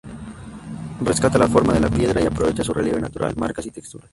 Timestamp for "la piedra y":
1.81-2.25